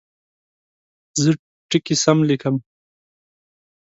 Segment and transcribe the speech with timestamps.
[1.21, 1.29] زه
[1.69, 2.55] ټکي سم لیکم.